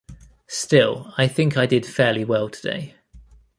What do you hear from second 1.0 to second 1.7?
I think I